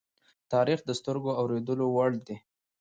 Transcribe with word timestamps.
تاریخ 0.53 0.79
د 0.85 0.89
سترگو 0.99 1.31
د 1.35 1.37
اوریدو 1.39 1.85
وړ 1.95 2.11
دی. 2.27 2.35